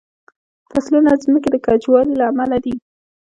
[0.69, 2.75] فصلونه د ځمکې د کجوالي له امله دي.